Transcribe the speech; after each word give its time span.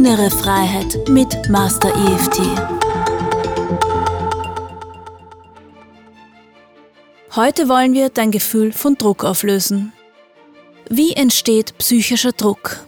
innere 0.00 0.30
Freiheit 0.30 0.96
mit 1.10 1.50
Master 1.50 1.90
EFT. 1.90 2.40
Heute 7.36 7.68
wollen 7.68 7.92
wir 7.92 8.08
dein 8.08 8.30
Gefühl 8.30 8.72
von 8.72 8.94
Druck 8.96 9.24
auflösen. 9.24 9.92
Wie 10.88 11.12
entsteht 11.12 11.76
psychischer 11.76 12.32
Druck? 12.32 12.80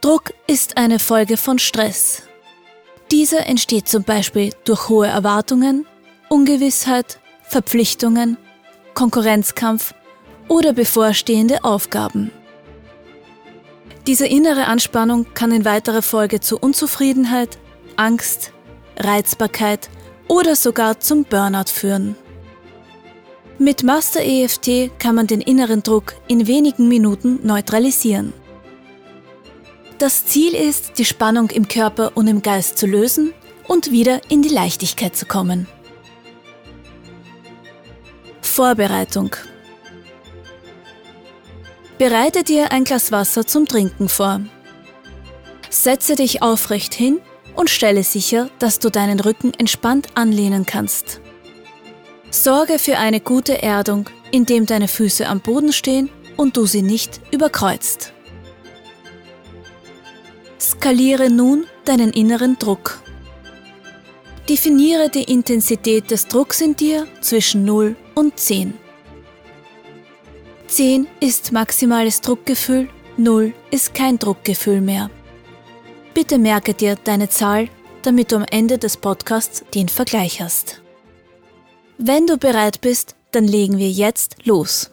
Druck 0.00 0.32
ist 0.46 0.76
eine 0.76 1.00
Folge 1.00 1.36
von 1.36 1.58
Stress. 1.58 2.22
Dieser 3.10 3.44
entsteht 3.46 3.88
zum 3.88 4.04
Beispiel 4.04 4.52
durch 4.62 4.88
hohe 4.88 5.08
Erwartungen, 5.08 5.84
Ungewissheit, 6.28 7.18
Verpflichtungen, 7.42 8.36
Konkurrenzkampf 8.94 9.94
oder 10.46 10.72
bevorstehende 10.72 11.64
Aufgaben. 11.64 12.30
Diese 14.10 14.26
innere 14.26 14.66
Anspannung 14.66 15.24
kann 15.34 15.52
in 15.52 15.64
weiterer 15.64 16.02
Folge 16.02 16.40
zu 16.40 16.58
Unzufriedenheit, 16.58 17.58
Angst, 17.94 18.52
Reizbarkeit 18.96 19.88
oder 20.26 20.56
sogar 20.56 20.98
zum 20.98 21.22
Burnout 21.22 21.70
führen. 21.72 22.16
Mit 23.60 23.84
Master 23.84 24.20
EFT 24.20 24.98
kann 24.98 25.14
man 25.14 25.28
den 25.28 25.40
inneren 25.40 25.84
Druck 25.84 26.14
in 26.26 26.48
wenigen 26.48 26.88
Minuten 26.88 27.38
neutralisieren. 27.46 28.32
Das 29.98 30.26
Ziel 30.26 30.54
ist, 30.56 30.98
die 30.98 31.04
Spannung 31.04 31.48
im 31.50 31.68
Körper 31.68 32.16
und 32.16 32.26
im 32.26 32.42
Geist 32.42 32.78
zu 32.78 32.88
lösen 32.88 33.32
und 33.68 33.92
wieder 33.92 34.22
in 34.28 34.42
die 34.42 34.48
Leichtigkeit 34.48 35.14
zu 35.14 35.24
kommen. 35.24 35.68
Vorbereitung 38.42 39.36
Bereite 42.00 42.44
dir 42.44 42.72
ein 42.72 42.84
Glas 42.84 43.12
Wasser 43.12 43.46
zum 43.46 43.68
Trinken 43.68 44.08
vor. 44.08 44.40
Setze 45.68 46.16
dich 46.16 46.40
aufrecht 46.40 46.94
hin 46.94 47.20
und 47.54 47.68
stelle 47.68 48.04
sicher, 48.04 48.48
dass 48.58 48.78
du 48.78 48.88
deinen 48.88 49.20
Rücken 49.20 49.52
entspannt 49.52 50.06
anlehnen 50.14 50.64
kannst. 50.64 51.20
Sorge 52.30 52.78
für 52.78 52.96
eine 52.96 53.20
gute 53.20 53.60
Erdung, 53.62 54.08
indem 54.30 54.64
deine 54.64 54.88
Füße 54.88 55.28
am 55.28 55.40
Boden 55.40 55.74
stehen 55.74 56.08
und 56.38 56.56
du 56.56 56.64
sie 56.64 56.80
nicht 56.80 57.20
überkreuzt. 57.32 58.14
Skaliere 60.58 61.28
nun 61.28 61.66
deinen 61.84 62.14
inneren 62.14 62.58
Druck. 62.58 63.02
Definiere 64.48 65.10
die 65.10 65.24
Intensität 65.24 66.10
des 66.10 66.28
Drucks 66.28 66.62
in 66.62 66.74
dir 66.76 67.06
zwischen 67.20 67.66
0 67.66 67.94
und 68.14 68.40
10. 68.40 68.89
10 70.70 71.08
ist 71.18 71.50
maximales 71.50 72.20
Druckgefühl, 72.20 72.88
0 73.16 73.52
ist 73.72 73.92
kein 73.92 74.20
Druckgefühl 74.20 74.80
mehr. 74.80 75.10
Bitte 76.14 76.38
merke 76.38 76.74
dir 76.74 76.94
deine 76.94 77.28
Zahl, 77.28 77.68
damit 78.02 78.30
du 78.30 78.36
am 78.36 78.44
Ende 78.48 78.78
des 78.78 78.96
Podcasts 78.96 79.64
den 79.74 79.88
Vergleich 79.88 80.40
hast. 80.40 80.80
Wenn 81.98 82.28
du 82.28 82.38
bereit 82.38 82.80
bist, 82.80 83.16
dann 83.32 83.48
legen 83.48 83.78
wir 83.78 83.90
jetzt 83.90 84.46
los. 84.46 84.92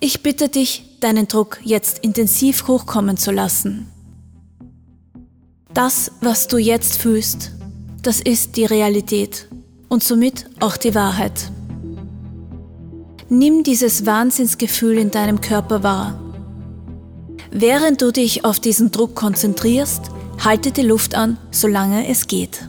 Ich 0.00 0.22
bitte 0.22 0.48
dich, 0.48 0.98
deinen 1.00 1.28
Druck 1.28 1.60
jetzt 1.62 1.98
intensiv 1.98 2.66
hochkommen 2.68 3.18
zu 3.18 3.32
lassen. 3.32 3.86
Das, 5.74 6.10
was 6.22 6.48
du 6.48 6.56
jetzt 6.56 6.96
fühlst, 6.96 7.52
das 8.00 8.22
ist 8.22 8.56
die 8.56 8.64
Realität 8.64 9.46
und 9.90 10.02
somit 10.02 10.46
auch 10.60 10.78
die 10.78 10.94
Wahrheit. 10.94 11.52
Nimm 13.28 13.62
dieses 13.62 14.04
Wahnsinnsgefühl 14.04 14.98
in 14.98 15.10
deinem 15.10 15.40
Körper 15.40 15.82
wahr. 15.82 16.18
Während 17.50 18.00
du 18.00 18.12
dich 18.12 18.44
auf 18.44 18.60
diesen 18.60 18.90
Druck 18.92 19.14
konzentrierst, 19.14 20.10
halte 20.42 20.72
die 20.72 20.82
Luft 20.82 21.14
an, 21.14 21.38
solange 21.50 22.08
es 22.08 22.26
geht. 22.26 22.68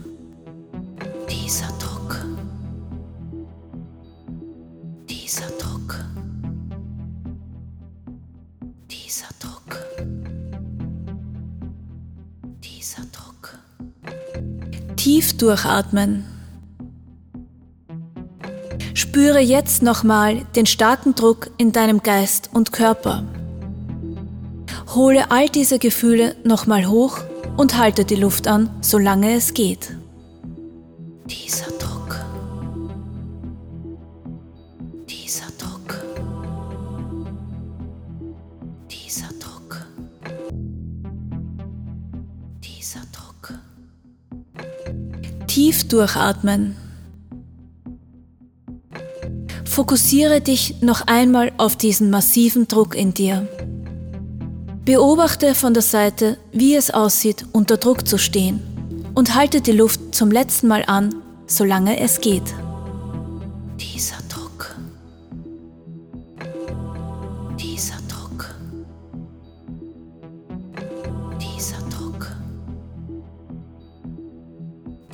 Dieser 1.30 1.68
Druck. 1.80 2.26
Dieser 5.10 5.48
Druck. 5.58 6.04
Dieser 8.92 9.28
Druck. 9.40 9.80
Dieser 12.62 13.04
Druck. 13.12 13.58
Tief 14.98 15.38
durchatmen. 15.38 16.33
Spüre 19.14 19.42
jetzt 19.42 19.84
nochmal 19.84 20.44
den 20.56 20.66
starken 20.66 21.14
Druck 21.14 21.52
in 21.60 21.72
deinem 21.72 22.02
Geist 22.02 22.50
und 22.52 22.74
Körper. 22.74 23.24
Hole 24.96 25.30
all 25.30 25.50
diese 25.50 25.78
Gefühle 25.78 26.36
nochmal 26.44 26.88
hoch 26.88 27.20
und 27.56 27.78
halte 27.78 28.06
die 28.06 28.16
Luft 28.16 28.48
an, 28.48 28.72
solange 28.82 29.36
es 29.36 29.54
geht. 29.54 29.96
Dieser 31.28 31.70
Druck. 31.78 32.26
Dieser 35.08 35.46
Druck. 35.60 36.04
Dieser 38.90 39.30
Druck. 39.40 39.86
Dieser 42.64 43.02
Druck. 43.12 43.60
Tief 45.46 45.88
durchatmen. 45.88 46.83
Fokussiere 49.74 50.40
dich 50.40 50.82
noch 50.82 51.08
einmal 51.08 51.52
auf 51.58 51.76
diesen 51.76 52.12
massiven 52.12 52.68
Druck 52.68 52.96
in 52.96 53.16
dir. 53.16 53.48
Beobachte 54.86 55.56
von 55.56 55.74
der 55.74 55.82
Seite, 55.82 56.38
wie 56.52 56.76
es 56.76 56.92
aussieht, 56.92 57.48
unter 57.54 57.78
Druck 57.78 58.08
zu 58.08 58.20
stehen 58.20 58.62
und 59.16 59.34
halte 59.34 59.62
die 59.62 59.72
Luft 59.72 60.14
zum 60.14 60.30
letzten 60.30 60.68
Mal 60.68 60.84
an, 60.86 61.16
solange 61.48 62.00
es 62.00 62.22
geht. 62.22 62.54
Dieser 63.80 64.18
Druck. 64.30 64.76
Dieser 67.60 67.98
Druck. 68.08 68.54
Dieser 71.42 71.80
Druck. 71.90 72.28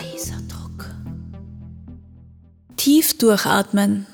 Dieser 0.02 0.42
Druck. 0.50 0.86
Tief 2.75 3.18
durchatmen. 3.18 4.06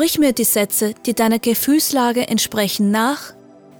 Sprich 0.00 0.18
mir 0.18 0.32
die 0.32 0.44
Sätze, 0.44 0.94
die 1.04 1.12
deiner 1.12 1.38
Gefühlslage 1.38 2.26
entsprechen, 2.26 2.90
nach, 2.90 3.34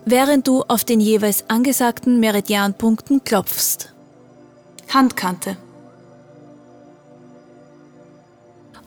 während 0.04 0.46
du 0.46 0.62
auf 0.68 0.84
den 0.84 1.00
jeweils 1.00 1.48
angesagten 1.48 2.20
Meridianpunkten 2.20 3.24
klopfst. 3.24 3.94
Handkante. 4.92 5.56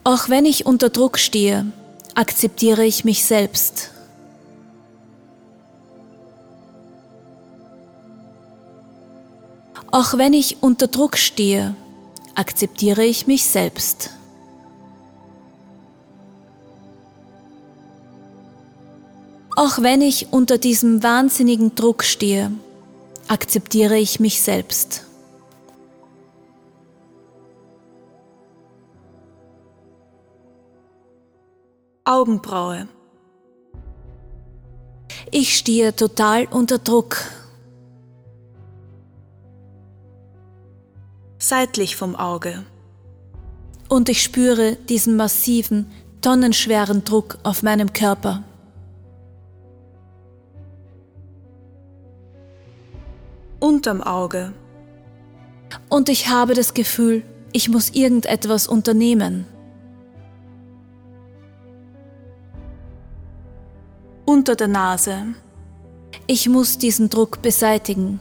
Auch 0.03 0.29
wenn 0.29 0.45
ich 0.45 0.67
unter 0.67 0.91
Druck 0.91 1.17
stehe, 1.17 1.65
akzeptiere 2.13 2.85
ich 2.85 3.03
mich 3.03 3.25
selbst. 3.25 3.89
Auch 9.89 10.19
wenn 10.19 10.33
ich 10.33 10.57
unter 10.61 10.85
Druck 10.85 11.17
stehe, 11.17 11.73
akzeptiere 12.35 13.03
ich 13.03 13.25
mich 13.25 13.47
selbst. 13.47 14.11
Auch 19.65 19.81
wenn 19.81 20.01
ich 20.01 20.27
unter 20.33 20.57
diesem 20.57 21.03
wahnsinnigen 21.03 21.73
Druck 21.73 22.03
stehe, 22.03 22.51
akzeptiere 23.29 23.97
ich 23.97 24.19
mich 24.19 24.41
selbst. 24.41 25.05
Augenbraue. 32.03 32.89
Ich 35.31 35.55
stehe 35.55 35.95
total 35.95 36.45
unter 36.51 36.77
Druck. 36.77 37.19
Seitlich 41.37 41.95
vom 41.95 42.17
Auge. 42.17 42.65
Und 43.87 44.09
ich 44.09 44.23
spüre 44.23 44.75
diesen 44.89 45.15
massiven, 45.15 45.89
tonnenschweren 46.19 47.05
Druck 47.05 47.37
auf 47.43 47.63
meinem 47.63 47.93
Körper. 47.93 48.43
Unterm 53.63 54.01
Auge. 54.01 54.53
Und 55.89 56.09
ich 56.09 56.27
habe 56.27 56.53
das 56.53 56.73
Gefühl, 56.73 57.23
ich 57.53 57.69
muss 57.69 57.91
irgendetwas 57.91 58.67
unternehmen. 58.67 59.45
Unter 64.25 64.55
der 64.55 64.67
Nase. 64.67 65.35
Ich 66.27 66.49
muss 66.49 66.77
diesen 66.77 67.09
Druck 67.09 67.41
beseitigen. 67.41 68.19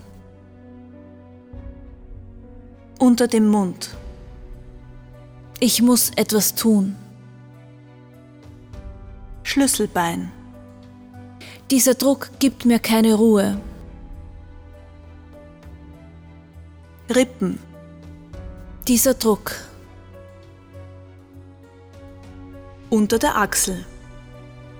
Unter 3.01 3.27
dem 3.27 3.49
Mund. 3.49 3.91
Ich 5.59 5.83
muss 5.83 6.11
etwas 6.15 6.55
tun. 6.55 6.95
Schlüsselbein. 9.43 10.31
Dieser 11.73 11.95
Druck 11.95 12.31
gibt 12.39 12.65
mir 12.65 12.79
keine 12.79 13.15
Ruhe. 13.15 13.61
Rippen. 17.15 17.59
Dieser 18.89 19.15
Druck. 19.15 19.55
Unter 22.91 23.19
der 23.19 23.37
Achsel. 23.37 23.85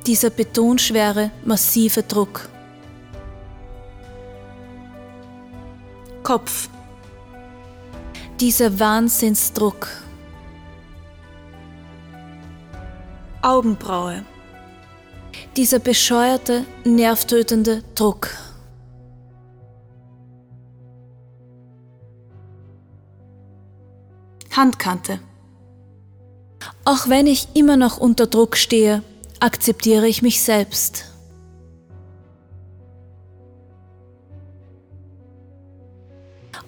Dieser 0.07 0.31
betonschwere, 0.31 1.31
massive 1.45 2.03
Druck. 2.03 2.49
Kopf. 6.23 6.69
Dieser 8.41 8.79
Wahnsinnsdruck. 8.79 9.89
Augenbraue. 13.43 14.25
Dieser 15.57 15.79
bescheuerte, 15.79 16.65
nervtötende 16.85 17.83
Druck. 17.95 18.31
Handkante. 24.57 25.21
Auch 26.85 27.09
wenn 27.09 27.27
ich 27.27 27.49
immer 27.55 27.77
noch 27.77 27.99
unter 27.99 28.27
Druck 28.27 28.57
stehe, 28.57 29.03
akzeptiere 29.41 30.07
ich 30.09 30.23
mich 30.23 30.43
selbst. 30.43 31.07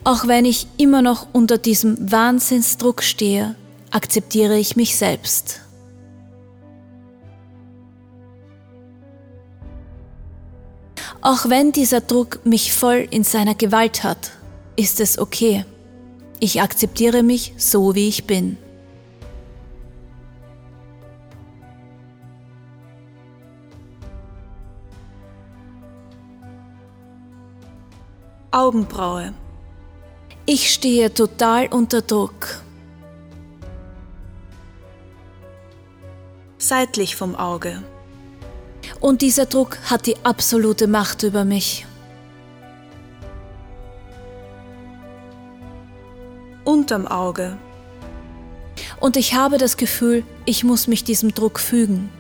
Auch 0.03 0.27
wenn 0.27 0.45
ich 0.45 0.67
immer 0.77 1.01
noch 1.01 1.29
unter 1.33 1.57
diesem 1.57 2.11
Wahnsinnsdruck 2.11 3.03
stehe, 3.03 3.55
akzeptiere 3.91 4.59
ich 4.59 4.77
mich 4.77 4.97
selbst. 4.97 5.61
Auch 11.23 11.49
wenn 11.49 11.73
dieser 11.73 12.03
Druck 12.03 12.45
mich 12.45 12.75
voll 12.75 13.09
in 13.11 13.25
seiner 13.25 13.55
Gewalt 13.55 14.05
hat, 14.05 14.33
ist 14.77 15.01
es 15.01 15.19
okay. 15.19 15.65
Ich 16.45 16.61
akzeptiere 16.61 17.23
mich 17.23 17.55
so, 17.57 17.95
wie 17.95 18.07
ich 18.07 18.27
bin. 18.27 18.59
Augenbraue. 28.51 29.33
Ich 30.45 30.71
stehe 30.71 31.15
total 31.15 31.69
unter 31.69 32.03
Druck. 32.03 32.61
Seitlich 36.59 37.17
vom 37.17 37.35
Auge. 37.37 37.83
Und 39.01 39.23
dieser 39.23 39.47
Druck 39.47 39.79
hat 39.89 40.05
die 40.05 40.23
absolute 40.25 40.89
Macht 40.89 41.23
über 41.23 41.47
mich. 41.47 41.87
Unterm 46.85 47.07
Auge. 47.07 47.57
Und 49.01 49.17
ich 49.17 49.33
habe 49.33 49.57
das 49.57 49.79
Gefühl, 49.79 50.23
ich 50.45 50.65
muss 50.65 50.87
mich 50.87 51.03
diesem 51.03 51.33
Druck 51.33 51.59
fügen. 51.59 52.11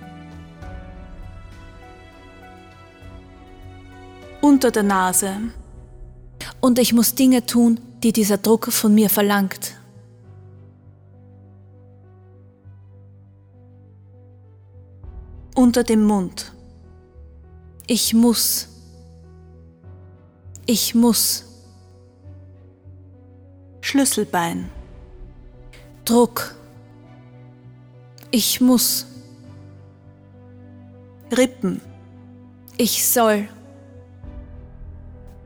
Unter 4.40 4.70
der 4.70 4.84
Nase. 4.84 5.36
Und 6.62 6.78
ich 6.78 6.94
muss 6.94 7.14
Dinge 7.14 7.44
tun, 7.44 7.78
die 8.02 8.14
dieser 8.14 8.38
Druck 8.38 8.72
von 8.72 8.94
mir 8.94 9.10
verlangt. 9.10 9.74
Unter 15.54 15.84
dem 15.84 16.04
Mund. 16.06 16.52
Ich 17.86 18.14
muss. 18.14 18.68
Ich 20.64 20.94
muss. 20.94 21.53
Schlüsselbein. 23.84 24.70
Druck. 26.06 26.54
Ich 28.30 28.62
muss. 28.62 29.06
Rippen. 31.30 31.82
Ich 32.78 33.06
soll. 33.06 33.46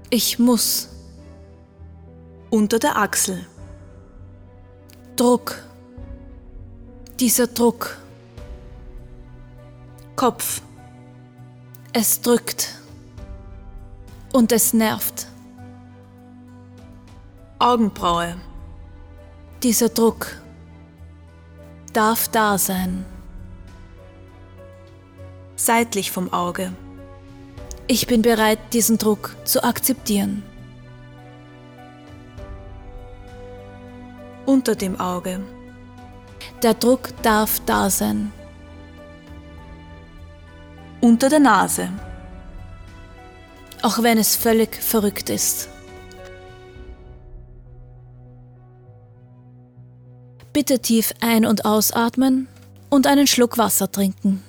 Ich 0.09 0.39
muss. 0.39 0.89
Unter 2.49 2.79
der 2.79 2.97
Achsel. 2.97 3.45
Druck. 5.17 5.61
Dieser 7.19 7.49
Druck. 7.49 7.99
Kopf. 10.15 10.63
Es 11.93 12.21
drückt. 12.21 12.77
Und 14.33 14.53
es 14.53 14.73
nervt. 14.73 15.27
Augenbraue. 17.61 18.37
Dieser 19.65 19.89
Druck 19.89 20.41
darf 21.93 22.29
da 22.29 22.57
sein. 22.57 23.05
Seitlich 25.57 26.13
vom 26.13 26.33
Auge. 26.33 26.73
Ich 27.89 28.07
bin 28.07 28.23
bereit, 28.23 28.61
diesen 28.73 28.97
Druck 28.97 29.35
zu 29.45 29.65
akzeptieren. 29.65 30.45
Unter 34.47 34.77
dem 34.77 35.01
Auge. 35.01 35.41
Der 36.63 36.75
Druck 36.75 37.11
darf 37.23 37.61
da 37.67 37.91
sein. 37.91 38.31
Unter 41.01 41.29
der 41.29 41.41
Nase. 41.41 41.89
Auch 43.83 44.01
wenn 44.05 44.19
es 44.19 44.37
völlig 44.37 44.77
verrückt 44.77 45.29
ist. 45.29 45.71
Bitte 50.59 50.81
tief 50.81 51.15
ein- 51.21 51.47
und 51.47 51.65
ausatmen 51.65 52.49
und 52.91 53.07
einen 53.07 53.29
Schluck 53.29 53.59
Wasser 53.59 53.93
trinken. 53.93 54.43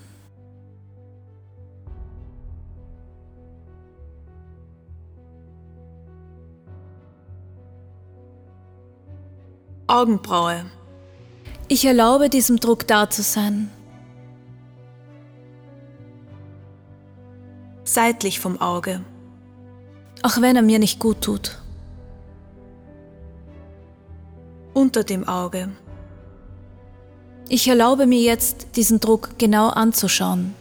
Augenbraue. 9.86 10.66
Ich 11.68 11.86
erlaube 11.86 12.32
diesem 12.32 12.58
Druck 12.58 12.88
da 12.88 13.08
zu 13.08 13.22
sein. 13.22 13.70
Seitlich 17.84 18.40
vom 18.40 18.60
Auge. 18.60 19.02
Auch 20.24 20.42
wenn 20.42 20.56
er 20.56 20.64
mir 20.64 20.80
nicht 20.80 20.98
gut 21.00 21.22
tut. 21.22 21.62
Unter 24.74 25.04
dem 25.04 25.28
Auge. 25.28 25.70
Ich 27.52 27.68
erlaube 27.68 28.06
mir 28.06 28.22
jetzt, 28.22 28.68
diesen 28.76 29.00
Druck 29.00 29.32
genau 29.40 29.70
anzuschauen. 29.70 30.54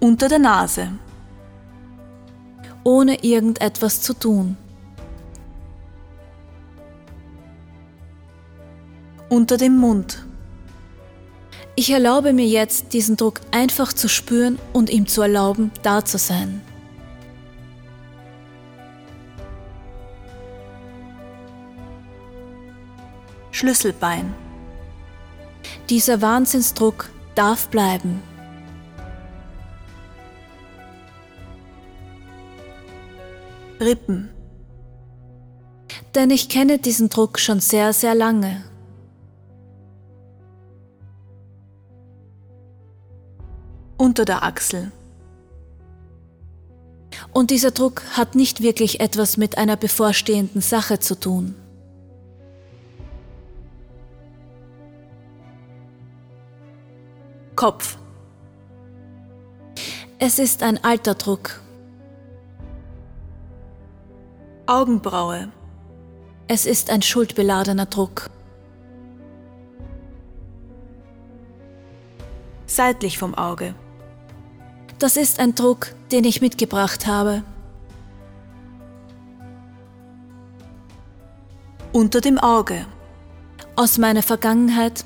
Unter 0.00 0.28
der 0.28 0.38
Nase. 0.38 0.88
Ohne 2.84 3.24
irgendetwas 3.24 4.02
zu 4.02 4.12
tun. 4.12 4.58
Unter 9.30 9.56
dem 9.56 9.78
Mund. 9.78 10.22
Ich 11.74 11.90
erlaube 11.90 12.34
mir 12.34 12.46
jetzt, 12.46 12.92
diesen 12.92 13.16
Druck 13.16 13.40
einfach 13.50 13.94
zu 13.94 14.08
spüren 14.08 14.58
und 14.74 14.90
ihm 14.90 15.06
zu 15.06 15.22
erlauben, 15.22 15.70
da 15.82 16.04
zu 16.04 16.18
sein. 16.18 16.60
Schlüsselbein. 23.60 24.32
Dieser 25.90 26.22
Wahnsinnsdruck 26.22 27.10
darf 27.34 27.68
bleiben. 27.68 28.22
Rippen. 33.78 34.30
Denn 36.14 36.30
ich 36.30 36.48
kenne 36.48 36.78
diesen 36.78 37.10
Druck 37.10 37.38
schon 37.38 37.60
sehr, 37.60 37.92
sehr 37.92 38.14
lange. 38.14 38.64
Unter 43.98 44.24
der 44.24 44.42
Achsel. 44.42 44.90
Und 47.34 47.50
dieser 47.50 47.72
Druck 47.72 48.04
hat 48.12 48.34
nicht 48.34 48.62
wirklich 48.62 49.00
etwas 49.00 49.36
mit 49.36 49.58
einer 49.58 49.76
bevorstehenden 49.76 50.62
Sache 50.62 50.98
zu 50.98 51.20
tun. 51.20 51.59
Kopf. 57.60 57.98
Es 60.18 60.38
ist 60.38 60.62
ein 60.62 60.82
alter 60.82 61.14
Druck. 61.14 61.60
Augenbraue. 64.64 65.52
Es 66.48 66.64
ist 66.64 66.88
ein 66.88 67.02
schuldbeladener 67.02 67.84
Druck. 67.84 68.30
Seitlich 72.64 73.18
vom 73.18 73.34
Auge. 73.34 73.74
Das 74.98 75.18
ist 75.18 75.38
ein 75.38 75.54
Druck, 75.54 75.94
den 76.12 76.24
ich 76.24 76.40
mitgebracht 76.40 77.06
habe. 77.06 77.42
Unter 81.92 82.22
dem 82.22 82.38
Auge. 82.38 82.86
Aus 83.76 83.98
meiner 83.98 84.22
Vergangenheit, 84.22 85.04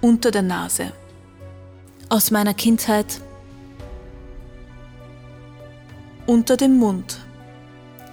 Unter 0.00 0.30
der 0.30 0.42
Nase. 0.42 0.92
aus 2.08 2.30
meiner 2.32 2.54
Kindheit, 2.54 3.20
Unter 6.26 6.56
dem 6.56 6.76
Mund. 6.78 7.18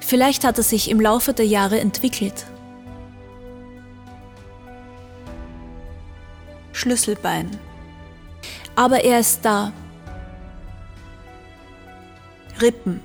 vielleicht 0.01 0.43
hat 0.43 0.57
er 0.57 0.63
sich 0.63 0.89
im 0.89 0.99
Laufe 1.01 1.33
der 1.33 1.45
Jahre 1.47 1.79
entwickelt. 1.79 2.45
Schlüsselbein. 6.73 7.49
Aber 8.75 9.03
er 9.03 9.19
ist 9.19 9.43
da, 9.43 9.71
Rippen. 12.61 13.01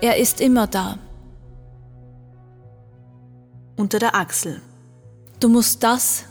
er 0.00 0.16
ist 0.16 0.40
immer 0.40 0.66
da. 0.68 0.98
Unter 3.76 3.98
der 3.98 4.14
Achsel. 4.14 4.60
Du 5.40 5.48
musst 5.48 5.82
das, 5.82 6.24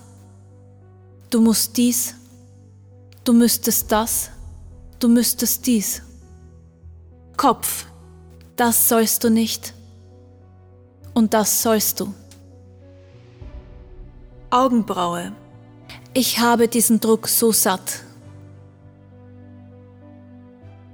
du 1.29 1.41
musst 1.41 1.75
dies, 1.77 2.15
du 3.23 3.33
müsstest 3.33 3.91
das, 3.91 4.31
du 4.99 5.07
müsstest 5.07 5.65
dies. 5.65 6.01
Kopf. 7.37 7.85
Das 8.55 8.87
sollst 8.87 9.23
du 9.23 9.29
nicht. 9.29 9.73
Und 11.13 11.33
das 11.33 11.61
sollst 11.61 11.99
du. 11.99 12.13
Augenbraue. 14.49 15.33
Ich 16.13 16.39
habe 16.39 16.67
diesen 16.69 16.99
Druck 17.01 17.27
so 17.27 17.51
satt. 17.51 18.03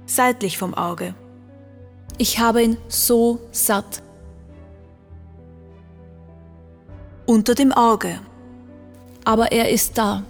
Seitlich 0.06 0.58
vom 0.58 0.74
Auge. 0.74 1.14
Ich 2.18 2.40
habe 2.40 2.62
ihn 2.62 2.76
so 2.88 3.38
satt. 3.52 4.02
Unter 7.24 7.54
dem 7.54 7.72
Auge. 7.72 8.20
Aber 9.24 9.52
er 9.52 9.70
ist 9.70 9.96
da. 9.98 10.22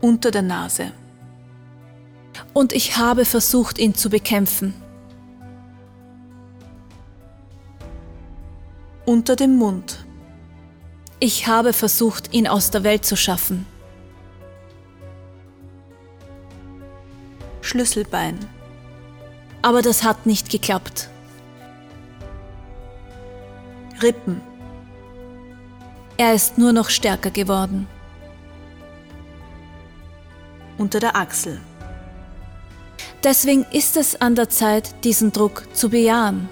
Unter 0.00 0.30
der 0.30 0.42
Nase. 0.42 0.92
Und 2.52 2.72
ich 2.72 2.96
habe 2.96 3.24
versucht, 3.24 3.78
ihn 3.78 3.94
zu 3.94 4.10
bekämpfen. 4.10 4.74
Unter 9.04 9.36
dem 9.36 9.56
Mund. 9.56 10.04
Ich 11.20 11.46
habe 11.46 11.72
versucht, 11.72 12.32
ihn 12.32 12.46
aus 12.46 12.70
der 12.70 12.84
Welt 12.84 13.04
zu 13.04 13.16
schaffen. 13.16 13.66
Schlüsselbein. 17.60 18.38
Aber 19.62 19.80
das 19.80 20.04
hat 20.04 20.26
nicht 20.26 20.50
geklappt. 20.50 21.08
Rippen. 24.02 24.40
Er 26.16 26.32
ist 26.32 26.58
nur 26.58 26.72
noch 26.72 26.90
stärker 26.90 27.30
geworden. 27.30 27.88
Unter 30.78 31.00
der 31.00 31.16
Achsel. 31.16 31.60
Deswegen 33.24 33.64
ist 33.72 33.96
es 33.96 34.20
an 34.20 34.34
der 34.34 34.48
Zeit, 34.48 35.04
diesen 35.04 35.32
Druck 35.32 35.66
zu 35.72 35.88
bejahen. 35.88 36.48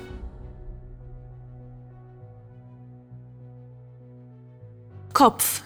Kopf. 5.12 5.62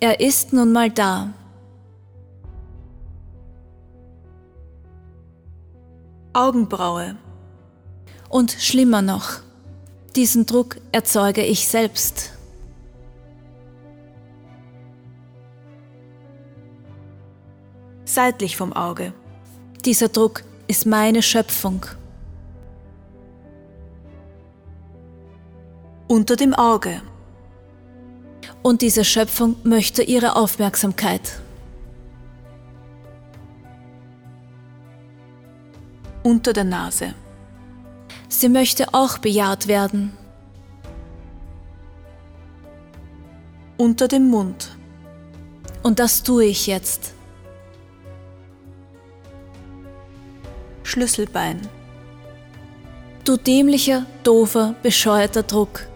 Er 0.00 0.20
ist 0.20 0.52
nun 0.52 0.72
mal 0.72 0.90
da. 0.90 1.32
Augenbraue. 6.34 7.16
Und 8.28 8.50
schlimmer 8.50 9.00
noch, 9.00 9.40
diesen 10.16 10.46
Druck 10.46 10.78
erzeuge 10.92 11.44
ich 11.44 11.68
selbst. 11.68 12.32
Seitlich 18.04 18.56
vom 18.56 18.72
Auge. 18.72 19.12
Dieser 19.84 20.08
Druck 20.08 20.42
ist 20.68 20.86
meine 20.86 21.22
Schöpfung. 21.22 21.84
Unter 26.08 26.36
dem 26.36 26.54
Auge. 26.54 27.02
Und 28.62 28.80
diese 28.80 29.04
Schöpfung 29.04 29.56
möchte 29.64 30.02
ihre 30.02 30.34
Aufmerksamkeit. 30.34 31.40
Unter 36.22 36.52
der 36.52 36.64
Nase. 36.64 37.14
Sie 38.28 38.48
möchte 38.48 38.92
auch 38.92 39.18
bejaht 39.18 39.68
werden. 39.68 40.16
Unter 43.76 44.08
dem 44.08 44.28
Mund. 44.28 44.76
Und 45.82 45.98
das 45.98 46.22
tue 46.22 46.46
ich 46.46 46.66
jetzt. 46.66 47.14
Schlüsselbein. 50.82 51.60
Du 53.24 53.36
dämlicher, 53.36 54.06
doofer, 54.22 54.74
bescheuerter 54.82 55.42
Druck. 55.42 55.86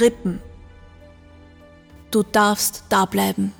Rippen. 0.00 0.40
Du 2.10 2.22
darfst 2.22 2.84
da 2.88 3.04
bleiben. 3.04 3.52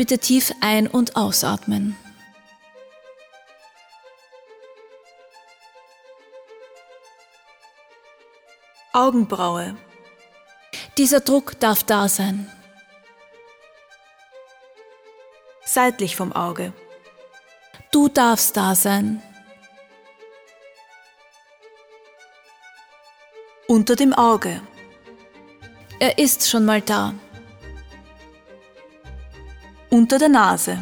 Bitte 0.00 0.18
tief 0.18 0.54
ein- 0.62 0.86
und 0.86 1.14
ausatmen. 1.14 1.94
Augenbraue. 8.94 9.76
Dieser 10.96 11.20
Druck 11.20 11.60
darf 11.60 11.84
da 11.84 12.08
sein. 12.08 12.50
Seitlich 15.66 16.16
vom 16.16 16.32
Auge. 16.32 16.72
Du 17.92 18.08
darfst 18.08 18.56
da 18.56 18.74
sein. 18.74 19.22
Unter 23.68 23.96
dem 23.96 24.14
Auge. 24.14 24.62
Er 25.98 26.16
ist 26.16 26.48
schon 26.48 26.64
mal 26.64 26.80
da. 26.80 27.12
Unter 29.90 30.18
der 30.18 30.28
Nase. 30.28 30.78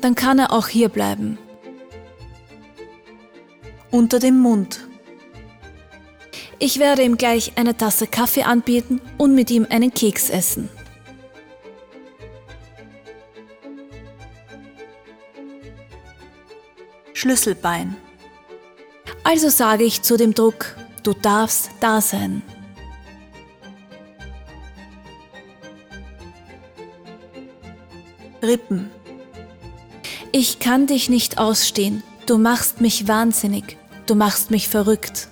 Dann 0.00 0.16
kann 0.16 0.40
er 0.40 0.52
auch 0.52 0.66
hier 0.66 0.88
bleiben. 0.88 1.38
Unter 3.92 4.18
dem 4.18 4.40
Mund. 4.40 4.80
Ich 6.58 6.80
werde 6.80 7.02
ihm 7.02 7.16
gleich 7.16 7.52
eine 7.56 7.76
Tasse 7.76 8.08
Kaffee 8.08 8.42
anbieten 8.42 9.00
und 9.16 9.36
mit 9.36 9.50
ihm 9.50 9.66
einen 9.70 9.94
Keks 9.94 10.28
essen. 10.28 10.68
Schlüsselbein. 17.12 17.96
Also 19.22 19.48
sage 19.48 19.84
ich 19.84 20.02
zu 20.02 20.16
dem 20.16 20.34
Druck, 20.34 20.74
du 21.04 21.12
darfst 21.12 21.70
da 21.78 22.00
sein. 22.00 22.42
Rippen. 28.42 28.90
Ich 30.32 30.58
kann 30.58 30.86
dich 30.88 31.08
nicht 31.08 31.38
ausstehen. 31.38 32.02
Du 32.26 32.38
machst 32.38 32.80
mich 32.80 33.06
wahnsinnig. 33.06 33.76
Du 34.06 34.16
machst 34.16 34.50
mich 34.50 34.68
verrückt. 34.68 35.28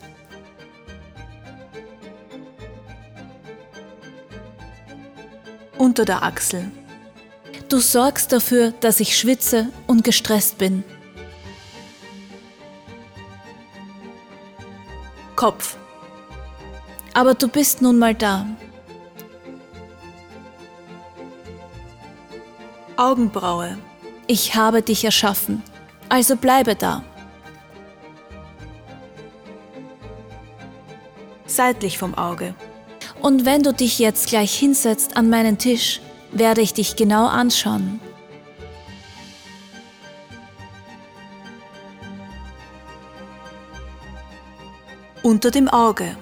Unter 5.77 6.05
der 6.05 6.23
Achsel. 6.23 6.71
Du 7.69 7.79
sorgst 7.79 8.33
dafür, 8.33 8.73
dass 8.81 9.01
ich 9.01 9.17
schwitze 9.17 9.69
und 9.87 10.05
gestresst 10.05 10.59
bin. 10.59 10.85
Kopf. 15.35 15.77
Aber 17.15 17.35
du 17.35 17.49
bist 17.49 17.81
nun 17.83 17.99
mal 17.99 18.15
da. 18.15 18.47
Augenbraue. 23.01 23.79
Ich 24.27 24.55
habe 24.57 24.83
dich 24.83 25.07
erschaffen, 25.07 25.63
also 26.11 26.37
bleibe 26.37 26.75
da. 26.75 27.03
Seitlich 31.47 31.97
vom 31.97 32.15
Auge. 32.15 32.55
Und 33.23 33.47
wenn 33.47 33.63
du 33.63 33.73
dich 33.73 33.99
jetzt 33.99 34.29
gleich 34.29 34.55
hinsetzt 34.55 35.17
an 35.17 35.31
meinen 35.31 35.57
Tisch, 35.57 36.03
werde 36.31 36.61
ich 36.61 36.75
dich 36.75 36.95
genau 36.95 37.27
anschauen. 37.27 38.01
Unter 45.23 45.51
dem 45.51 45.69
Auge. 45.69 46.17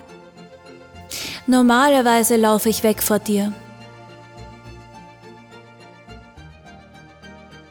Normalerweise 1.49 2.37
laufe 2.37 2.69
ich 2.69 2.85
weg 2.85 3.03
vor 3.03 3.19
dir, 3.19 3.53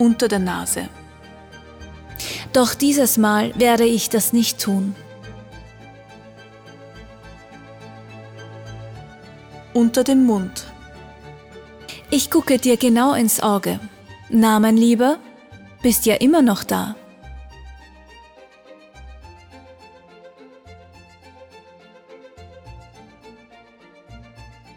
Unter 0.07 0.29
der 0.29 0.39
Nase. 0.39 0.87
Doch 2.53 2.75
dieses 2.75 3.17
Mal 3.17 3.51
werde 3.59 3.83
ich 3.83 4.09
das 4.09 4.31
nicht 4.31 4.57
tun. 4.57 4.95
Unter 9.73 10.05
dem 10.05 10.25
Mund. 10.25 10.63
Ich 12.09 12.31
gucke 12.31 12.57
dir 12.57 12.77
genau 12.77 13.15
ins 13.15 13.41
Auge. 13.41 13.81
Na, 14.29 14.61
mein 14.61 14.77
Lieber, 14.77 15.19
bist 15.81 16.05
ja 16.05 16.15
immer 16.15 16.41
noch 16.41 16.63
da. 16.63 16.95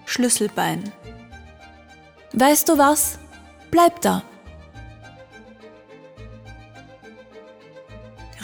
Schlüsselbein. 0.07 0.93
Weißt 2.33 2.69
du 2.69 2.79
was? 2.79 3.21
Bleib 3.71 4.01
da. 4.01 4.25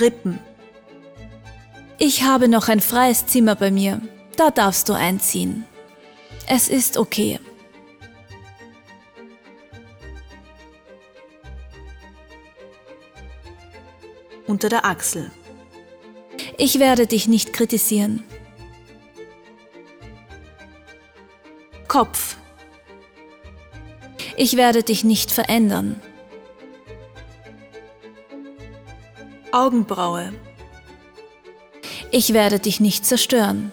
Rippen. 0.00 0.38
Ich 1.98 2.22
habe 2.22 2.48
noch 2.48 2.68
ein 2.68 2.80
freies 2.80 3.26
Zimmer 3.26 3.54
bei 3.54 3.70
mir. 3.70 4.00
Da 4.36 4.50
darfst 4.50 4.88
du 4.88 4.92
einziehen. 4.92 5.64
Es 6.46 6.68
ist 6.68 6.98
okay. 6.98 7.40
Unter 14.46 14.68
der 14.68 14.84
Achsel. 14.84 15.30
Ich 16.58 16.78
werde 16.78 17.06
dich 17.06 17.26
nicht 17.28 17.52
kritisieren. 17.52 18.22
Kopf. 21.88 22.36
Ich 24.36 24.56
werde 24.56 24.82
dich 24.82 25.02
nicht 25.02 25.30
verändern. 25.30 26.00
Augenbraue. 29.56 30.34
Ich 32.10 32.34
werde 32.34 32.58
dich 32.58 32.78
nicht 32.78 33.06
zerstören. 33.06 33.72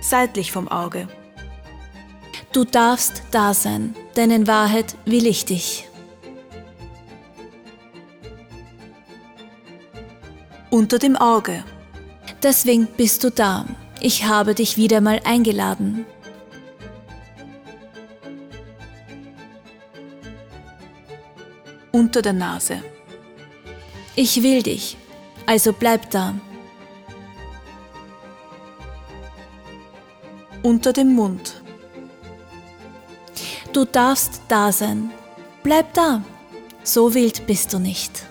Seitlich 0.00 0.52
vom 0.52 0.68
Auge. 0.68 1.08
Du 2.52 2.62
darfst 2.62 3.24
da 3.32 3.52
sein, 3.54 3.96
denn 4.14 4.30
in 4.30 4.46
Wahrheit 4.46 4.96
will 5.04 5.26
ich 5.26 5.46
dich. 5.46 5.88
Unter 10.70 11.00
dem 11.00 11.16
Auge. 11.16 11.64
Deswegen 12.40 12.86
bist 12.86 13.24
du 13.24 13.30
da. 13.30 13.66
Ich 14.00 14.26
habe 14.26 14.54
dich 14.54 14.76
wieder 14.76 15.00
mal 15.00 15.20
eingeladen. 15.24 16.06
Unter 21.96 22.20
der 22.20 22.34
Nase. 22.34 22.82
Ich 24.16 24.42
will 24.42 24.62
dich, 24.62 24.98
also 25.46 25.72
bleib 25.72 26.10
da. 26.10 26.34
Unter 30.62 30.92
dem 30.92 31.14
Mund. 31.14 31.62
Du 33.72 33.86
darfst 33.86 34.42
da 34.48 34.72
sein. 34.72 35.10
Bleib 35.62 35.94
da. 35.94 36.22
So 36.82 37.14
wild 37.14 37.46
bist 37.46 37.72
du 37.72 37.78
nicht. 37.78 38.26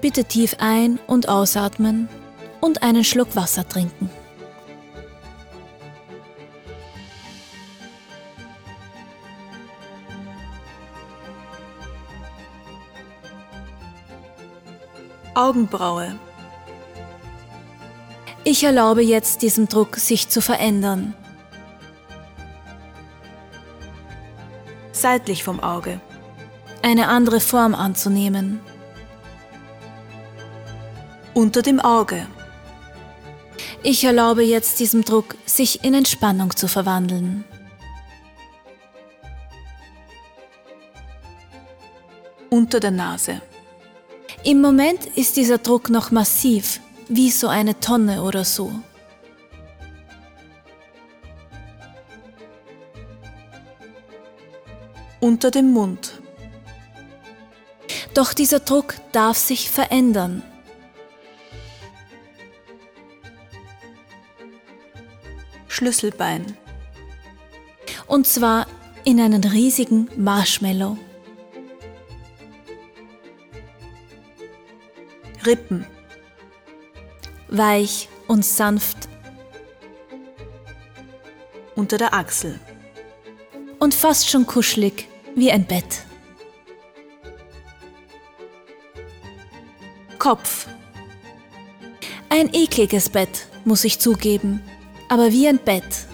Bitte 0.00 0.24
tief 0.24 0.56
ein- 0.58 0.98
und 1.06 1.28
ausatmen 1.28 2.08
und 2.60 2.82
einen 2.82 3.04
Schluck 3.04 3.36
Wasser 3.36 3.68
trinken. 3.68 4.10
Augenbraue. 15.44 16.18
Ich 18.44 18.64
erlaube 18.64 19.02
jetzt 19.02 19.42
diesem 19.42 19.68
Druck, 19.68 19.96
sich 19.96 20.30
zu 20.30 20.40
verändern. 20.40 21.12
Seitlich 24.92 25.44
vom 25.44 25.60
Auge. 25.60 26.00
Eine 26.80 27.08
andere 27.08 27.40
Form 27.40 27.74
anzunehmen. 27.74 28.60
Unter 31.34 31.60
dem 31.60 31.78
Auge. 31.78 32.26
Ich 33.82 34.02
erlaube 34.02 34.44
jetzt 34.44 34.80
diesem 34.80 35.04
Druck, 35.04 35.36
sich 35.44 35.84
in 35.84 35.92
Entspannung 35.92 36.56
zu 36.56 36.68
verwandeln. 36.68 37.44
Unter 42.48 42.80
der 42.80 42.92
Nase. 42.92 43.42
Im 44.42 44.60
Moment 44.60 45.06
ist 45.14 45.36
dieser 45.36 45.58
Druck 45.58 45.88
noch 45.88 46.10
massiv, 46.10 46.80
wie 47.08 47.30
so 47.30 47.48
eine 47.48 47.78
Tonne 47.80 48.22
oder 48.22 48.44
so. 48.44 48.72
Unter 55.20 55.50
dem 55.50 55.72
Mund. 55.72 56.20
Doch 58.12 58.32
dieser 58.34 58.60
Druck 58.60 58.94
darf 59.12 59.38
sich 59.38 59.70
verändern. 59.70 60.42
Schlüsselbein. 65.68 66.56
Und 68.06 68.26
zwar 68.26 68.66
in 69.04 69.20
einen 69.20 69.42
riesigen 69.42 70.08
Marshmallow. 70.16 70.96
Rippen. 75.46 75.86
Weich 77.48 78.08
und 78.26 78.44
sanft 78.44 79.08
Unter 81.74 81.98
der 81.98 82.14
Achsel. 82.14 82.58
und 83.78 83.94
fast 83.94 84.30
schon 84.30 84.46
kuschelig 84.46 85.08
wie 85.34 85.50
ein 85.50 85.66
Bett. 85.66 86.04
Kopf. 90.18 90.68
Ein 92.30 92.52
ekliges 92.54 93.10
Bett, 93.10 93.46
muss 93.64 93.84
ich 93.84 93.98
zugeben, 93.98 94.62
aber 95.08 95.32
wie 95.32 95.46
ein 95.48 95.58
Bett. 95.58 96.06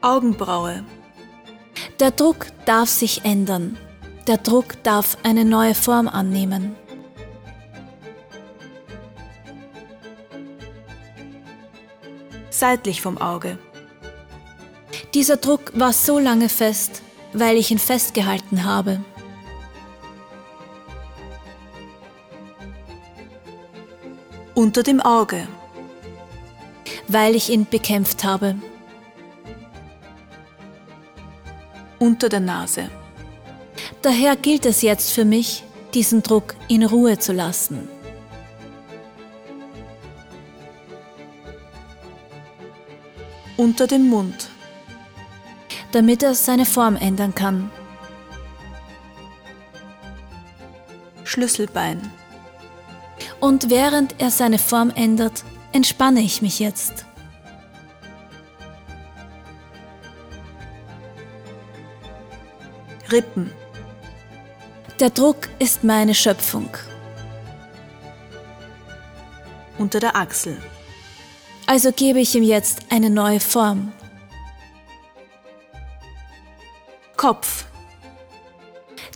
Augenbraue. 0.00 0.82
Der 1.98 2.10
Druck 2.10 2.46
darf 2.64 2.88
sich 2.88 3.24
ändern. 3.24 3.76
Der 4.30 4.38
Druck 4.38 4.80
darf 4.84 5.18
eine 5.24 5.44
neue 5.44 5.74
Form 5.74 6.06
annehmen. 6.06 6.76
Seitlich 12.48 13.02
vom 13.02 13.18
Auge. 13.18 13.58
Dieser 15.14 15.36
Druck 15.36 15.72
war 15.74 15.92
so 15.92 16.20
lange 16.20 16.48
fest, 16.48 17.02
weil 17.32 17.56
ich 17.56 17.72
ihn 17.72 17.80
festgehalten 17.80 18.64
habe. 18.64 19.00
Unter 24.54 24.84
dem 24.84 25.00
Auge. 25.00 25.48
weil 27.08 27.34
ich 27.34 27.50
ihn 27.50 27.66
bekämpft 27.68 28.22
habe. 28.22 28.54
Unter 31.98 32.28
der 32.28 32.38
Nase. 32.38 32.88
Daher 34.02 34.36
gilt 34.36 34.64
es 34.66 34.82
jetzt 34.82 35.12
für 35.12 35.24
mich, 35.24 35.64
diesen 35.94 36.22
Druck 36.22 36.54
in 36.68 36.84
Ruhe 36.84 37.18
zu 37.18 37.32
lassen. 37.32 37.88
Unter 43.56 43.86
dem 43.86 44.08
Mund. 44.08 44.48
damit 45.92 46.22
er 46.22 46.34
seine 46.34 46.66
Form 46.66 46.96
ändern 46.96 47.34
kann. 47.34 47.70
Schlüsselbein. 51.24 52.10
Und 53.40 53.70
während 53.70 54.20
er 54.20 54.30
seine 54.30 54.58
Form 54.58 54.90
ändert, 54.90 55.44
entspanne 55.72 56.20
ich 56.20 56.42
mich 56.42 56.58
jetzt. 56.58 57.06
Rippen. 63.10 63.50
Der 65.00 65.08
Druck 65.08 65.48
ist 65.58 65.82
meine 65.82 66.14
Schöpfung. 66.14 66.68
Unter 69.78 69.98
der 69.98 70.14
Achsel. 70.14 70.58
Also 71.66 71.90
gebe 71.90 72.20
ich 72.20 72.34
ihm 72.34 72.42
jetzt 72.42 72.80
eine 72.90 73.08
neue 73.08 73.40
Form. 73.40 73.92
Kopf, 77.16 77.64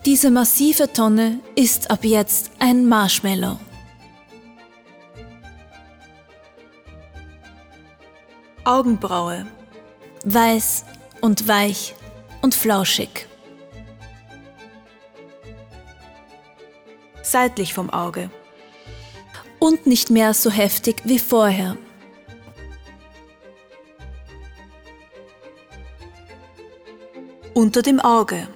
Diese 0.06 0.30
massive 0.30 0.90
Tonne 0.90 1.40
ist 1.54 1.90
ab 1.90 2.02
jetzt 2.02 2.50
ein 2.58 2.86
Marshmallow. 2.86 3.58
Augenbraue, 8.64 9.46
Weiß 10.24 10.86
und 11.20 11.46
weich 11.46 11.94
und 12.40 12.54
flauschig. 12.54 13.26
Seitlich 17.24 17.74
vom 17.74 17.90
Auge, 17.90 18.30
Und 19.58 19.86
nicht 19.86 20.10
mehr 20.10 20.34
so 20.34 20.50
heftig 20.50 21.02
wie 21.04 21.18
vorher. 21.18 21.76
unter 27.54 27.82
dem 27.82 28.00
Auge, 28.00 28.48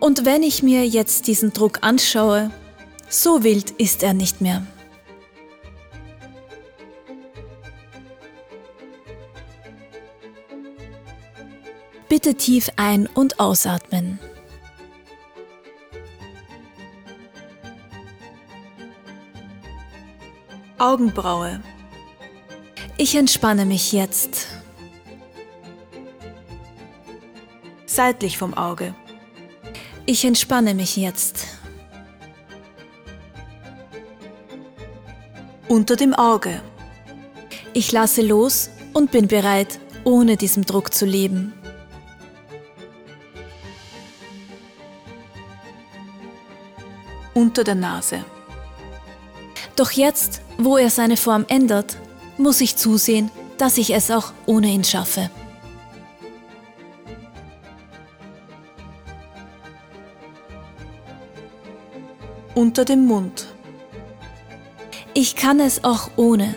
Und 0.00 0.24
wenn 0.24 0.44
ich 0.44 0.62
mir 0.62 0.86
jetzt 0.86 1.26
diesen 1.26 1.52
Druck 1.52 1.78
anschaue, 1.82 2.52
so 3.08 3.42
wild 3.42 3.72
ist 3.72 4.04
er 4.04 4.14
nicht 4.14 4.40
mehr. 4.40 4.64
Bitte 12.08 12.34
tief 12.34 12.70
ein- 12.76 13.08
und 13.08 13.40
ausatmen. 13.40 14.18
Augenbraue, 20.78 21.60
Ich 22.96 23.16
entspanne 23.16 23.64
mich 23.66 23.92
jetzt. 23.92 24.46
seitlich 27.86 28.38
vom 28.38 28.54
Auge, 28.54 28.94
Ich 30.06 30.24
entspanne 30.24 30.74
mich 30.74 30.96
jetzt. 30.96 31.46
unter 35.66 35.96
dem 35.96 36.14
Auge, 36.14 36.62
Ich 37.74 37.90
lasse 37.92 38.22
los 38.22 38.70
und 38.94 39.10
bin 39.10 39.26
bereit, 39.26 39.80
ohne 40.04 40.36
diesem 40.36 40.64
Druck 40.64 40.94
zu 40.94 41.04
leben. 41.04 41.52
unter 47.34 47.62
der 47.62 47.76
Nase, 47.76 48.24
Doch 49.76 49.92
jetzt, 49.92 50.42
wo 50.58 50.76
er 50.76 50.90
seine 50.90 51.16
Form 51.16 51.46
ändert, 51.48 51.96
muss 52.36 52.60
ich 52.60 52.76
zusehen, 52.76 53.30
dass 53.56 53.78
ich 53.78 53.94
es 53.94 54.10
auch 54.10 54.32
ohne 54.46 54.68
ihn 54.68 54.84
schaffe. 54.84 55.30
unter 62.58 62.84
dem 62.84 63.06
Mund, 63.06 63.46
Ich 65.14 65.36
kann 65.36 65.60
es 65.60 65.84
auch 65.84 66.10
ohne, 66.16 66.56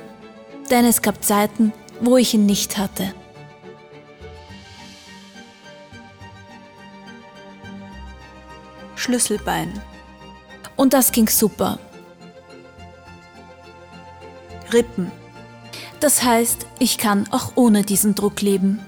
denn 0.72 0.84
es 0.86 1.04
gab 1.04 1.24
Zeiten, 1.24 1.74
wo 2.00 2.18
ich 2.18 2.34
ihn 2.34 2.48
nicht 2.48 2.80
hatte. 2.80 3.14
Schlüsselbein, 8.96 9.80
Und 10.76 10.94
das 10.94 11.12
ging 11.12 11.28
super. 11.28 11.78
Rippen, 14.74 15.12
Das 16.00 16.24
heißt, 16.24 16.66
ich 16.80 16.98
kann 16.98 17.28
auch 17.32 17.54
ohne 17.56 17.84
diesen 17.84 18.16
Druck 18.16 18.42
leben. 18.42 18.80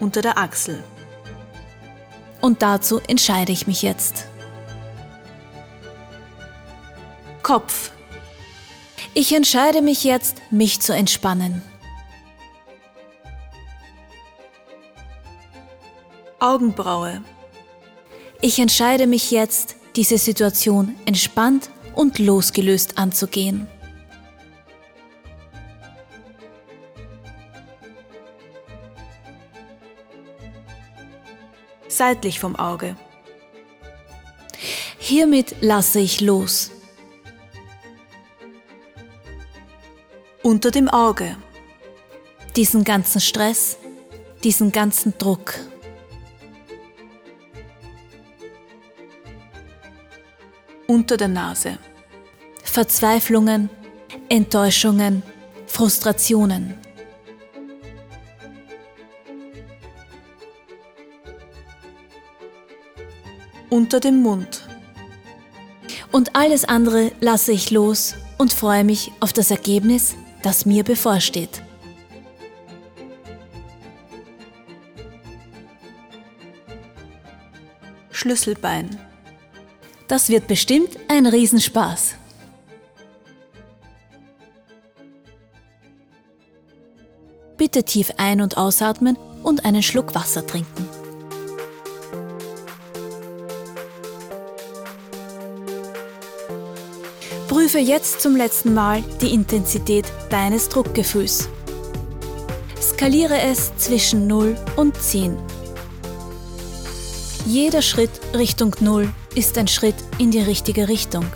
unter 0.00 0.22
der 0.22 0.38
Achsel, 0.38 0.82
Und 2.40 2.62
dazu 2.62 3.00
entscheide 3.00 3.52
ich 3.52 3.66
mich 3.66 3.82
jetzt. 3.82 4.26
Kopf, 7.42 7.90
Ich 9.14 9.34
entscheide 9.34 9.82
mich 9.82 10.04
jetzt, 10.04 10.40
mich 10.52 10.80
zu 10.80 10.94
entspannen. 10.94 11.62
Augenbraue, 16.38 17.22
Ich 18.40 18.60
entscheide 18.60 19.08
mich 19.08 19.32
jetzt, 19.32 19.74
diese 19.98 20.16
Situation 20.16 20.94
entspannt 21.06 21.70
und 21.94 22.20
losgelöst 22.20 22.96
anzugehen. 22.98 23.66
seitlich 31.98 32.38
vom 32.38 32.54
Auge, 32.54 32.96
Hiermit 34.98 35.56
lasse 35.60 35.98
ich 35.98 36.20
los. 36.20 36.70
unter 40.42 40.70
dem 40.70 40.88
Auge, 40.88 41.36
Diesen 42.54 42.84
ganzen 42.84 43.20
Stress, 43.20 43.78
diesen 44.44 44.70
ganzen 44.70 45.12
Druck. 45.18 45.54
Unter 50.88 51.16
der 51.16 51.28
Nase, 51.28 51.78
Verzweiflungen, 52.64 53.70
Enttäuschungen, 54.28 55.22
Frustrationen. 55.66 56.74
unter 63.70 64.00
dem 64.00 64.22
Mund, 64.22 64.66
Und 66.10 66.34
alles 66.34 66.64
andere 66.64 67.12
lasse 67.20 67.52
ich 67.52 67.70
los 67.70 68.14
und 68.38 68.52
freue 68.52 68.82
mich 68.82 69.12
auf 69.20 69.32
das 69.32 69.50
Ergebnis, 69.50 70.16
das 70.42 70.64
mir 70.64 70.84
bevorsteht. 70.84 71.62
Schlüsselbein, 78.10 78.98
Das 80.08 80.30
wird 80.30 80.46
bestimmt 80.46 80.96
ein 81.08 81.26
Riesenspaß. 81.26 82.14
Bitte 87.58 87.82
tief 87.84 88.12
ein- 88.16 88.40
und 88.40 88.56
ausatmen 88.56 89.18
und 89.42 89.66
einen 89.66 89.82
Schluck 89.82 90.14
Wasser 90.14 90.46
trinken. 90.46 90.88
Prüfe 97.48 97.78
jetzt 97.78 98.22
zum 98.22 98.34
letzten 98.34 98.72
Mal 98.72 99.02
die 99.20 99.34
Intensität 99.34 100.06
deines 100.30 100.70
Druckgefühls. 100.70 101.50
Skaliere 102.80 103.42
es 103.42 103.76
zwischen 103.76 104.26
0 104.26 104.56
und 104.76 104.96
10. 104.96 105.36
Jeder 107.44 107.82
Schritt 107.82 108.10
Richtung 108.34 108.74
0 108.80 109.12
ist 109.38 109.56
ein 109.56 109.68
Schritt 109.68 109.94
in 110.18 110.32
die 110.32 110.40
richtige 110.40 110.88
Richtung. 110.88 111.26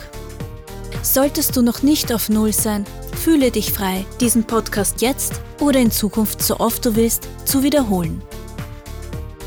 Solltest 1.02 1.56
du 1.56 1.62
noch 1.62 1.84
nicht 1.84 2.12
auf 2.12 2.28
Null 2.28 2.52
sein, 2.52 2.84
fühle 3.14 3.52
dich 3.52 3.72
frei, 3.72 4.04
diesen 4.20 4.42
Podcast 4.42 5.00
jetzt 5.00 5.34
oder 5.60 5.78
in 5.78 5.92
Zukunft 5.92 6.42
so 6.42 6.58
oft 6.58 6.84
du 6.84 6.96
willst 6.96 7.28
zu 7.44 7.62
wiederholen. 7.62 8.20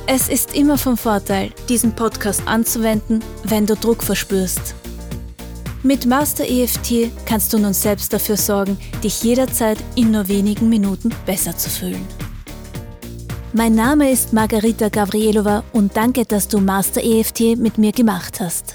Es 0.08 0.30
ist 0.30 0.56
immer 0.56 0.78
von 0.78 0.96
Vorteil, 0.96 1.52
diesen 1.68 1.98
Podcast 1.98 2.44
anzuwenden, 2.48 3.22
wenn 3.44 3.66
du 3.66 3.76
Druck 3.76 4.02
verspürst. 4.02 4.74
Mit 5.84 6.06
Master 6.06 6.46
EFT 6.48 7.12
kannst 7.26 7.52
du 7.52 7.58
nun 7.58 7.74
selbst 7.74 8.14
dafür 8.14 8.38
sorgen, 8.38 8.78
dich 9.04 9.22
jederzeit 9.22 9.80
in 9.96 10.12
nur 10.12 10.30
wenigen 10.30 10.70
Minuten 10.70 11.14
besser 11.26 11.58
zu 11.58 11.70
fühlen. 11.70 12.08
Mein 13.58 13.74
Name 13.74 14.12
ist 14.12 14.34
Margarita 14.34 14.90
Gavrielova 14.90 15.64
und 15.72 15.96
danke, 15.96 16.26
dass 16.26 16.50
du 16.50 16.60
Master 16.60 17.02
EFT 17.02 17.58
mit 17.58 17.78
mir 17.78 17.94
gemacht 17.94 18.42
hast. 18.42 18.75